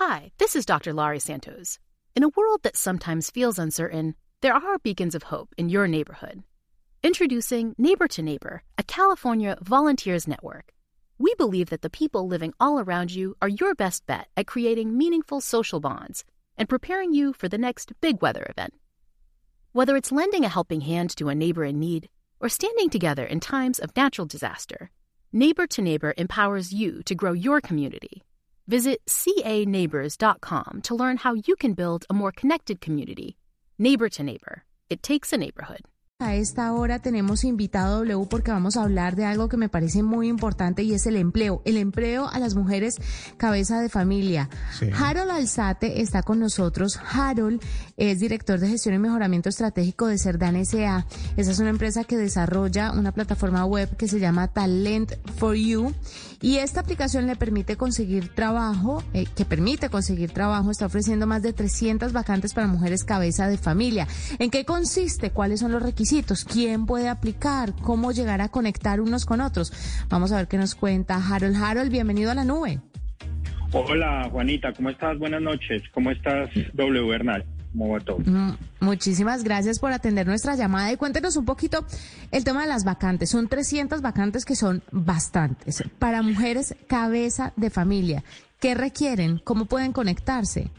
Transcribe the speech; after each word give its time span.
Hi, 0.00 0.30
this 0.38 0.54
is 0.54 0.64
Dr. 0.64 0.92
Laurie 0.92 1.18
Santos. 1.18 1.80
In 2.14 2.22
a 2.22 2.28
world 2.28 2.60
that 2.62 2.76
sometimes 2.76 3.32
feels 3.32 3.58
uncertain, 3.58 4.14
there 4.42 4.54
are 4.54 4.78
beacons 4.78 5.16
of 5.16 5.24
hope 5.24 5.52
in 5.58 5.68
your 5.68 5.88
neighborhood. 5.88 6.44
Introducing 7.02 7.74
Neighbor 7.78 8.06
to 8.06 8.22
Neighbor, 8.22 8.62
a 8.78 8.84
California 8.84 9.58
volunteers 9.60 10.28
network. 10.28 10.72
We 11.18 11.34
believe 11.34 11.70
that 11.70 11.82
the 11.82 11.90
people 11.90 12.28
living 12.28 12.54
all 12.60 12.78
around 12.78 13.10
you 13.10 13.34
are 13.42 13.48
your 13.48 13.74
best 13.74 14.06
bet 14.06 14.28
at 14.36 14.46
creating 14.46 14.96
meaningful 14.96 15.40
social 15.40 15.80
bonds 15.80 16.24
and 16.56 16.68
preparing 16.68 17.12
you 17.12 17.32
for 17.32 17.48
the 17.48 17.58
next 17.58 17.90
big 18.00 18.22
weather 18.22 18.46
event. 18.48 18.74
Whether 19.72 19.96
it's 19.96 20.12
lending 20.12 20.44
a 20.44 20.48
helping 20.48 20.82
hand 20.82 21.10
to 21.16 21.28
a 21.28 21.34
neighbor 21.34 21.64
in 21.64 21.80
need 21.80 22.08
or 22.38 22.48
standing 22.48 22.88
together 22.88 23.24
in 23.24 23.40
times 23.40 23.80
of 23.80 23.96
natural 23.96 24.28
disaster, 24.28 24.92
Neighbor 25.32 25.66
to 25.66 25.82
Neighbor 25.82 26.14
empowers 26.16 26.72
you 26.72 27.02
to 27.02 27.16
grow 27.16 27.32
your 27.32 27.60
community. 27.60 28.22
Visit 28.68 29.00
caneighbors.com 29.06 30.80
to 30.82 30.94
learn 30.94 31.16
how 31.16 31.32
you 31.32 31.56
can 31.56 31.72
build 31.72 32.04
a 32.10 32.14
more 32.14 32.30
connected 32.30 32.82
community. 32.82 33.38
Neighbor 33.78 34.10
to 34.10 34.22
Neighbor. 34.22 34.64
It 34.90 35.02
takes 35.02 35.32
a 35.32 35.38
neighborhood. 35.38 35.80
A 36.20 36.34
esta 36.34 36.72
hora 36.72 36.98
tenemos 36.98 37.44
invitado 37.44 38.04
W 38.04 38.26
porque 38.28 38.50
vamos 38.50 38.76
a 38.76 38.82
hablar 38.82 39.14
de 39.14 39.24
algo 39.24 39.48
que 39.48 39.56
me 39.56 39.68
parece 39.68 40.02
muy 40.02 40.26
importante 40.26 40.82
y 40.82 40.92
es 40.92 41.06
el 41.06 41.14
empleo. 41.14 41.62
El 41.64 41.76
empleo 41.76 42.28
a 42.28 42.40
las 42.40 42.56
mujeres 42.56 42.96
cabeza 43.36 43.80
de 43.80 43.88
familia. 43.88 44.50
Sí. 44.76 44.90
Harold 44.92 45.30
Alzate 45.30 46.00
está 46.00 46.24
con 46.24 46.40
nosotros. 46.40 46.98
Harold 47.12 47.62
es 47.96 48.18
director 48.18 48.58
de 48.58 48.68
gestión 48.68 48.96
y 48.96 48.98
mejoramiento 48.98 49.48
estratégico 49.48 50.08
de 50.08 50.18
Cerdan 50.18 50.56
SA. 50.66 51.06
Esa 51.36 51.52
es 51.52 51.60
una 51.60 51.70
empresa 51.70 52.02
que 52.02 52.16
desarrolla 52.16 52.90
una 52.90 53.12
plataforma 53.12 53.64
web 53.64 53.96
que 53.96 54.08
se 54.08 54.18
llama 54.18 54.48
Talent 54.48 55.12
for 55.36 55.54
You. 55.54 55.94
Y 56.40 56.56
esta 56.56 56.80
aplicación 56.80 57.28
le 57.28 57.36
permite 57.36 57.76
conseguir 57.76 58.34
trabajo, 58.34 59.04
eh, 59.12 59.26
que 59.36 59.44
permite 59.44 59.88
conseguir 59.88 60.32
trabajo, 60.32 60.72
está 60.72 60.86
ofreciendo 60.86 61.28
más 61.28 61.42
de 61.42 61.52
300 61.52 62.12
vacantes 62.12 62.54
para 62.54 62.66
mujeres 62.66 63.04
cabeza 63.04 63.48
de 63.48 63.56
familia. 63.56 64.08
¿En 64.40 64.50
qué 64.50 64.64
consiste? 64.64 65.30
¿Cuáles 65.30 65.60
son 65.60 65.70
los 65.70 65.82
requisitos? 65.82 66.07
¿Quién 66.50 66.86
puede 66.86 67.08
aplicar? 67.08 67.74
¿Cómo 67.82 68.12
llegar 68.12 68.40
a 68.40 68.48
conectar 68.48 69.00
unos 69.00 69.26
con 69.26 69.42
otros? 69.42 69.72
Vamos 70.08 70.32
a 70.32 70.36
ver 70.36 70.48
qué 70.48 70.56
nos 70.56 70.74
cuenta 70.74 71.16
Harold. 71.16 71.56
Harold, 71.62 71.90
bienvenido 71.90 72.30
a 72.30 72.34
la 72.34 72.44
nube. 72.44 72.80
Hola 73.72 74.26
Juanita, 74.32 74.72
¿cómo 74.72 74.88
estás? 74.88 75.18
Buenas 75.18 75.42
noches. 75.42 75.82
¿Cómo 75.92 76.10
estás, 76.10 76.48
W 76.72 77.06
Bernal? 77.06 77.44
¿Cómo 77.72 77.90
va 77.90 78.00
todo? 78.00 78.20
Mm, 78.20 78.56
Muchísimas 78.80 79.44
gracias 79.44 79.78
por 79.78 79.92
atender 79.92 80.26
nuestra 80.26 80.56
llamada 80.56 80.90
y 80.90 80.96
cuéntenos 80.96 81.36
un 81.36 81.44
poquito 81.44 81.84
el 82.30 82.42
tema 82.42 82.62
de 82.62 82.68
las 82.68 82.84
vacantes. 82.84 83.28
Son 83.28 83.46
300 83.46 84.00
vacantes 84.00 84.46
que 84.46 84.56
son 84.56 84.82
bastantes. 84.90 85.84
Para 85.98 86.22
mujeres 86.22 86.74
cabeza 86.86 87.52
de 87.56 87.68
familia, 87.68 88.24
¿qué 88.60 88.74
requieren? 88.74 89.42
¿Cómo 89.44 89.66
pueden 89.66 89.92
conectarse? 89.92 90.70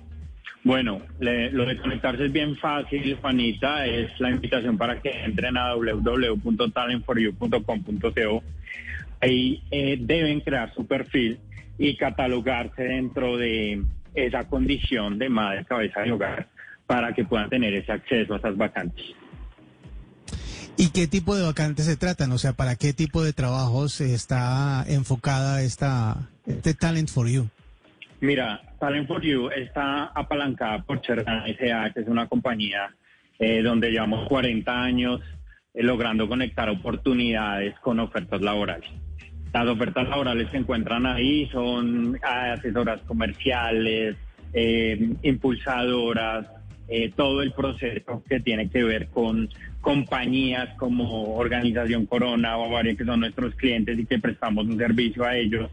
Bueno, 0.64 1.02
le- 1.19 1.52
lo 1.52 1.66
de 1.66 1.78
conectarse 1.78 2.25
es 2.25 2.31
bien 2.33 2.55
fácil, 2.58 3.16
Juanita. 3.22 3.86
Es 3.86 4.19
la 4.19 4.31
invitación 4.31 4.78
para 4.78 5.02
que 5.02 5.09
entren 5.23 5.55
a 5.58 5.73
www.talentforyou.com.co. 5.75 8.44
Ahí 9.22 9.61
eh, 9.72 9.97
deben 10.00 10.39
crear 10.42 10.73
su 10.73 10.86
perfil 10.86 11.39
y 11.77 11.95
catalogarse 11.97 12.83
dentro 12.83 13.38
de 13.38 13.83
esa 14.16 14.47
condición 14.47 15.17
de 15.20 15.30
madre 15.30 15.66
cabeza 15.66 16.02
de 16.02 16.11
hogar 16.11 16.47
para 16.88 17.14
que 17.14 17.23
puedan 17.23 17.50
tener 17.50 17.73
ese 17.73 17.92
acceso 17.92 18.33
a 18.33 18.38
esas 18.38 18.58
vacantes. 18.58 19.05
¿Y 20.77 20.89
qué 20.92 21.08
tipo 21.08 21.36
de 21.36 21.44
vacantes 21.44 21.86
se 21.86 21.97
tratan? 21.97 22.31
O 22.31 22.38
sea, 22.38 22.53
¿para 22.53 22.75
qué 22.75 22.94
tipo 22.94 23.22
de 23.23 23.33
trabajos 23.33 24.00
está 24.02 24.86
enfocada 24.88 25.61
esta 25.61 26.30
este 26.47 26.73
Talent 26.73 27.09
for 27.09 27.27
You? 27.30 27.50
Mira, 28.21 28.61
Talent 28.79 29.07
for 29.07 29.21
You 29.21 29.49
está 29.49 30.11
apalancada 30.13 30.83
por 30.83 30.99
Cherdan 31.01 31.47
S.A., 31.47 31.91
que 31.91 32.01
es 32.01 32.07
una 32.07 32.27
compañía 32.27 32.93
eh, 33.39 33.61
donde 33.61 33.91
llevamos 33.91 34.27
40 34.27 34.83
años 34.83 35.21
eh, 35.73 35.83
logrando 35.83 36.27
conectar 36.27 36.69
oportunidades 36.69 37.79
con 37.79 37.99
ofertas 38.02 38.41
laborales. 38.41 38.89
Las 39.53 39.67
ofertas 39.67 40.09
laborales 40.09 40.49
se 40.52 40.58
encuentran 40.58 41.05
ahí, 41.05 41.47
son 41.47 42.19
ah, 42.21 42.52
asesoras 42.53 42.99
comerciales, 43.02 44.17
eh, 44.53 45.13
impulsadoras, 45.23 46.47
todo 47.15 47.43
el 47.43 47.52
proceso 47.52 48.23
que 48.27 48.39
tiene 48.39 48.67
que 48.67 48.83
ver 48.83 49.09
con 49.09 49.47
compañías 49.79 50.69
como 50.75 51.35
Organización 51.35 52.08
Corona 52.08 52.58
o 52.58 52.63
Bavaria, 52.63 52.95
que 52.95 53.05
son 53.05 53.19
nuestros 53.19 53.53
clientes 53.53 53.97
y 53.99 54.08
que 54.08 54.17
prestamos 54.17 54.65
un 54.65 54.75
servicio 54.75 55.23
a 55.23 55.37
ellos. 55.37 55.69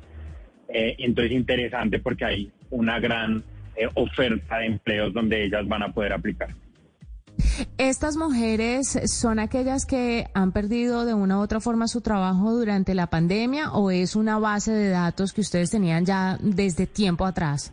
Eh, 0.69 0.97
entonces 0.99 1.33
interesante 1.33 1.99
porque 2.01 2.25
hay 2.25 2.53
una 2.71 2.99
gran 2.99 3.43
eh, 3.77 3.89
oferta 3.95 4.59
de 4.59 4.67
empleos 4.67 5.13
donde 5.13 5.45
ellas 5.45 5.67
van 5.67 5.83
a 5.83 5.93
poder 5.93 6.13
aplicar. 6.13 6.51
Estas 7.79 8.17
mujeres 8.17 8.99
son 9.07 9.39
aquellas 9.39 9.85
que 9.85 10.27
han 10.35 10.53
perdido 10.53 11.05
de 11.05 11.15
una 11.15 11.39
u 11.39 11.43
otra 11.43 11.61
forma 11.61 11.87
su 11.87 12.01
trabajo 12.01 12.53
durante 12.53 12.95
la 12.95 13.09
pandemia 13.09 13.73
o 13.73 13.91
es 13.91 14.17
una 14.17 14.39
base 14.39 14.73
de 14.73 14.89
datos 14.89 15.33
que 15.33 15.43
ustedes 15.43 15.71
tenían 15.71 16.05
ya 16.05 16.39
desde 16.41 16.87
tiempo 16.87 17.27
atrás? 17.27 17.73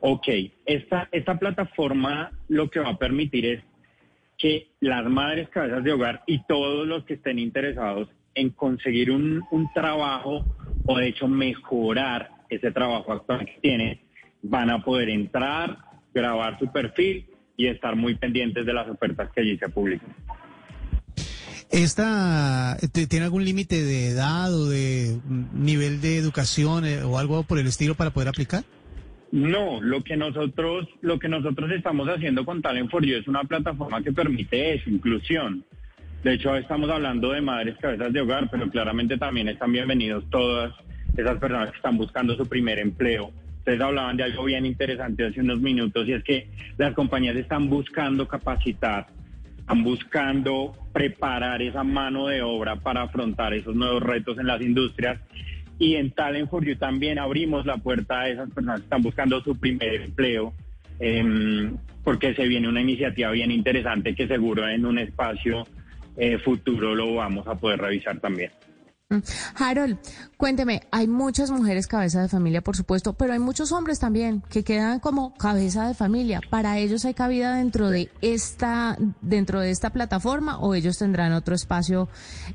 Ok, 0.00 0.28
esta, 0.66 1.08
esta 1.12 1.38
plataforma 1.38 2.32
lo 2.48 2.70
que 2.70 2.80
va 2.80 2.90
a 2.90 2.96
permitir 2.96 3.46
es 3.46 3.62
que 4.38 4.68
las 4.80 5.04
madres 5.04 5.48
cabezas 5.50 5.84
de 5.84 5.92
hogar 5.92 6.22
y 6.26 6.42
todos 6.44 6.86
los 6.86 7.04
que 7.04 7.14
estén 7.14 7.38
interesados 7.38 8.08
en 8.34 8.50
conseguir 8.50 9.10
un, 9.10 9.42
un 9.50 9.72
trabajo 9.72 10.44
o 10.84 10.98
de 10.98 11.08
hecho 11.08 11.28
mejorar 11.28 12.30
ese 12.48 12.70
trabajo 12.70 13.12
actual 13.12 13.46
que 13.46 13.58
tienen, 13.60 14.00
van 14.42 14.70
a 14.70 14.82
poder 14.82 15.08
entrar, 15.08 15.78
grabar 16.12 16.58
su 16.58 16.70
perfil 16.70 17.26
y 17.56 17.66
estar 17.66 17.96
muy 17.96 18.14
pendientes 18.16 18.66
de 18.66 18.72
las 18.72 18.88
ofertas 18.88 19.30
que 19.34 19.40
allí 19.40 19.58
se 19.58 19.68
publican. 19.68 20.14
¿Esta 21.70 22.76
tiene 23.08 23.24
algún 23.24 23.44
límite 23.46 23.82
de 23.82 24.08
edad 24.08 24.54
o 24.54 24.68
de 24.68 25.18
nivel 25.54 26.02
de 26.02 26.18
educación 26.18 26.84
eh, 26.84 27.02
o 27.02 27.18
algo 27.18 27.44
por 27.44 27.58
el 27.58 27.66
estilo 27.66 27.94
para 27.94 28.10
poder 28.10 28.28
aplicar? 28.28 28.64
No, 29.30 29.80
lo 29.80 30.04
que 30.04 30.14
nosotros, 30.14 30.86
lo 31.00 31.18
que 31.18 31.30
nosotros 31.30 31.70
estamos 31.70 32.06
haciendo 32.08 32.44
con 32.44 32.60
Talent 32.60 32.90
for 32.90 33.02
You 33.02 33.16
es 33.16 33.26
una 33.26 33.44
plataforma 33.44 34.02
que 34.02 34.12
permite 34.12 34.74
eso, 34.74 34.90
inclusión. 34.90 35.64
De 36.22 36.34
hecho, 36.34 36.54
estamos 36.54 36.88
hablando 36.88 37.32
de 37.32 37.40
madres 37.40 37.76
cabezas 37.78 38.12
de 38.12 38.20
hogar, 38.20 38.48
pero 38.48 38.70
claramente 38.70 39.18
también 39.18 39.48
están 39.48 39.72
bienvenidos 39.72 40.24
todas 40.30 40.72
esas 41.16 41.36
personas 41.38 41.72
que 41.72 41.76
están 41.78 41.96
buscando 41.96 42.36
su 42.36 42.46
primer 42.46 42.78
empleo. 42.78 43.32
Ustedes 43.58 43.80
hablaban 43.80 44.16
de 44.16 44.22
algo 44.22 44.44
bien 44.44 44.64
interesante 44.64 45.26
hace 45.26 45.40
unos 45.40 45.60
minutos 45.60 46.06
y 46.06 46.12
es 46.12 46.22
que 46.22 46.48
las 46.78 46.94
compañías 46.94 47.34
están 47.34 47.68
buscando 47.68 48.28
capacitar, 48.28 49.08
están 49.58 49.82
buscando 49.82 50.72
preparar 50.92 51.60
esa 51.60 51.82
mano 51.82 52.28
de 52.28 52.40
obra 52.40 52.76
para 52.76 53.02
afrontar 53.02 53.52
esos 53.52 53.74
nuevos 53.74 54.00
retos 54.00 54.38
en 54.38 54.46
las 54.46 54.60
industrias. 54.60 55.20
Y 55.80 55.96
en 55.96 56.12
Talent 56.12 56.48
for 56.48 56.64
You 56.64 56.76
también 56.76 57.18
abrimos 57.18 57.66
la 57.66 57.78
puerta 57.78 58.20
a 58.20 58.28
esas 58.28 58.48
personas 58.50 58.78
que 58.78 58.84
están 58.84 59.02
buscando 59.02 59.42
su 59.42 59.58
primer 59.58 59.94
empleo, 59.94 60.52
em, 61.00 61.76
porque 62.04 62.32
se 62.34 62.46
viene 62.46 62.68
una 62.68 62.80
iniciativa 62.80 63.32
bien 63.32 63.50
interesante 63.50 64.14
que 64.14 64.28
seguro 64.28 64.68
en 64.68 64.86
un 64.86 65.00
espacio 65.00 65.66
eh, 66.16 66.38
futuro 66.38 66.94
lo 66.94 67.14
vamos 67.14 67.46
a 67.46 67.54
poder 67.54 67.80
revisar 67.80 68.18
también. 68.20 68.50
Mm. 69.12 69.22
Harold, 69.56 69.98
cuénteme, 70.38 70.82
hay 70.90 71.06
muchas 71.06 71.50
mujeres 71.50 71.86
cabeza 71.86 72.22
de 72.22 72.28
familia, 72.28 72.62
por 72.62 72.76
supuesto, 72.76 73.12
pero 73.12 73.34
hay 73.34 73.38
muchos 73.38 73.70
hombres 73.72 73.98
también 73.98 74.42
que 74.48 74.64
quedan 74.64 75.00
como 75.00 75.34
cabeza 75.34 75.86
de 75.86 75.94
familia. 75.94 76.40
¿Para 76.48 76.78
ellos 76.78 77.04
hay 77.04 77.14
cabida 77.14 77.56
dentro 77.56 77.90
de 77.90 78.08
esta, 78.22 78.96
dentro 79.20 79.60
de 79.60 79.70
esta 79.70 79.90
plataforma 79.90 80.58
o 80.58 80.74
ellos 80.74 80.98
tendrán 80.98 81.32
otro 81.32 81.54
espacio 81.54 82.08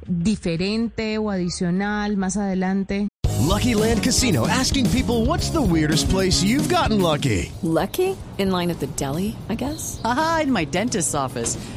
diferente 0.08 1.18
o 1.20 1.30
adicional 1.30 2.18
más 2.18 2.38
adelante? 2.38 3.08
Lucky 3.48 3.76
Land 3.76 4.04
Casino 4.04 4.46
asking 4.48 4.88
people 4.90 5.26
what's 5.26 5.52
the 5.52 5.62
weirdest 5.62 6.10
place 6.10 6.44
you've 6.44 6.68
gotten 6.68 7.02
lucky? 7.02 7.52
Lucky? 7.62 8.18
In 8.40 8.52
line 8.52 8.70
at 8.72 8.80
the 8.80 8.88
deli, 8.98 9.36
I 9.48 9.56
guess? 9.56 10.02
Aha, 10.04 10.42
in 10.44 10.52
my 10.52 10.66
dentist's 10.66 11.16
office. 11.16 11.58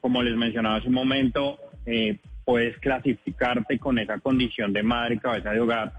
como 0.00 0.22
les 0.22 0.36
mencionaba 0.36 0.76
hace 0.76 0.88
un 0.88 0.94
momento, 0.94 1.58
eh, 1.86 2.18
puedes 2.44 2.76
clasificarte 2.78 3.78
con 3.78 3.98
esa 3.98 4.18
condición 4.20 4.72
de 4.72 4.82
madre 4.82 5.18
cabeza 5.18 5.50
de 5.50 5.60
hogar, 5.60 5.92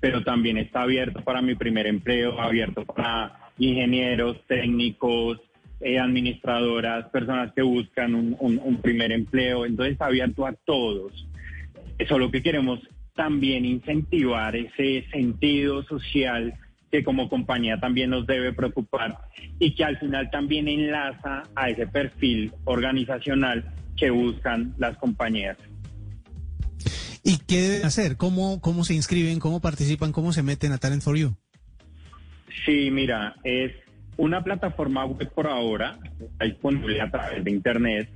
pero 0.00 0.22
también 0.22 0.58
está 0.58 0.82
abierto 0.82 1.20
para 1.22 1.40
mi 1.40 1.54
primer 1.54 1.86
empleo, 1.86 2.38
abierto 2.40 2.84
para 2.84 3.32
ingenieros, 3.58 4.36
técnicos, 4.46 5.40
eh, 5.80 5.98
administradoras, 5.98 7.08
personas 7.10 7.52
que 7.52 7.62
buscan 7.62 8.14
un, 8.14 8.36
un- 8.38 8.60
primer 8.82 9.12
empleo. 9.12 9.64
Entonces 9.66 9.92
está 9.92 10.06
abierto 10.06 10.46
a 10.46 10.52
todos. 10.52 11.26
Eso 11.98 12.18
lo 12.18 12.30
que 12.30 12.42
queremos 12.42 12.80
también 13.14 13.64
incentivar 13.64 14.56
ese 14.56 15.06
sentido 15.12 15.82
social 15.84 16.54
que 16.94 17.02
como 17.02 17.28
compañía 17.28 17.80
también 17.80 18.10
nos 18.10 18.24
debe 18.24 18.52
preocupar 18.52 19.18
y 19.58 19.74
que 19.74 19.82
al 19.82 19.98
final 19.98 20.30
también 20.30 20.68
enlaza 20.68 21.42
a 21.56 21.68
ese 21.68 21.88
perfil 21.88 22.52
organizacional 22.66 23.68
que 23.96 24.10
buscan 24.10 24.72
las 24.78 24.96
compañías. 24.98 25.56
¿Y 27.24 27.38
qué 27.48 27.62
deben 27.62 27.86
hacer? 27.86 28.16
¿Cómo, 28.16 28.60
¿Cómo 28.60 28.84
se 28.84 28.94
inscriben? 28.94 29.40
¿Cómo 29.40 29.60
participan? 29.60 30.12
¿Cómo 30.12 30.32
se 30.32 30.44
meten 30.44 30.70
a 30.70 30.78
Talent 30.78 31.02
for 31.02 31.16
You? 31.16 31.34
Sí, 32.64 32.92
mira, 32.92 33.34
es 33.42 33.72
una 34.16 34.44
plataforma 34.44 35.04
web 35.04 35.28
por 35.32 35.48
ahora, 35.48 35.98
está 36.20 36.44
disponible 36.44 37.00
a 37.00 37.10
través 37.10 37.42
de 37.42 37.50
internet. 37.50 38.08